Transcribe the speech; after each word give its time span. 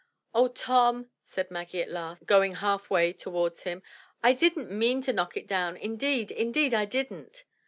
"Oh, 0.33 0.47
Tom," 0.47 1.11
said 1.25 1.51
Maggie 1.51 1.83
at 1.83 1.91
last, 1.91 2.25
going 2.25 2.55
half 2.55 2.89
way 2.89 3.13
towards 3.13 3.65
him, 3.65 3.83
"I 4.23 4.33
didn't 4.33 4.71
mean 4.71 5.03
to 5.03 5.13
knock 5.13 5.37
it 5.37 5.45
down, 5.45 5.77
indeed, 5.77 6.31
indeed 6.31 6.73
I 6.73 6.85
didn't." 6.85 7.45